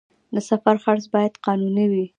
د 0.33 0.35
سفر 0.49 0.75
خرڅ 0.83 1.03
باید 1.13 1.33
قانوني 1.45 1.85
وي 1.91 2.05